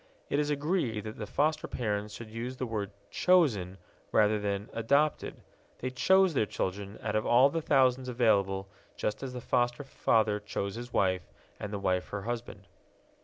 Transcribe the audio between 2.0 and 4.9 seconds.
should use the word "chosen" rather than